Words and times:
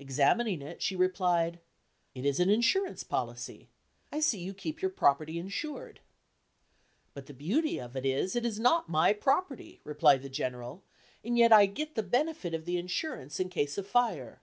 Examining 0.00 0.62
it, 0.62 0.82
she 0.82 0.96
replied, 0.96 1.60
"It 2.12 2.26
is 2.26 2.40
an 2.40 2.50
insurance 2.50 3.04
policy. 3.04 3.68
I 4.10 4.18
see 4.18 4.40
you 4.40 4.52
keep 4.52 4.82
your 4.82 4.90
property 4.90 5.38
insured." 5.38 6.00
"But 7.14 7.26
the 7.26 7.34
beauty 7.34 7.80
of 7.80 7.94
it 7.94 8.04
is, 8.04 8.34
it 8.34 8.44
is 8.44 8.58
not 8.58 8.88
my 8.88 9.12
property," 9.12 9.80
replied 9.84 10.22
the 10.22 10.28
General, 10.28 10.82
"and 11.24 11.38
yet 11.38 11.52
I 11.52 11.66
get 11.66 11.94
the 11.94 12.02
benefit 12.02 12.52
of 12.52 12.64
the 12.64 12.78
insurance 12.78 13.38
in 13.38 13.48
case 13.48 13.78
of 13.78 13.86
fire. 13.86 14.42